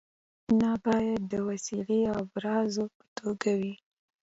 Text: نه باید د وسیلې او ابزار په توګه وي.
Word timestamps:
نه 0.59 0.71
باید 0.85 1.21
د 1.33 1.33
وسیلې 1.49 1.99
او 2.13 2.17
ابزار 2.23 2.87
په 2.97 3.05
توګه 3.19 3.51
وي. 3.59 3.73